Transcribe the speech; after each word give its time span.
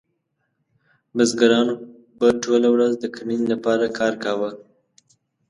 بزګرانو 1.15 1.73
به 2.17 2.27
ټوله 2.43 2.67
ورځ 2.75 2.93
د 2.99 3.05
کرنې 3.15 3.37
لپاره 3.53 3.85
کار 3.99 4.13
کاوه. 4.23 4.51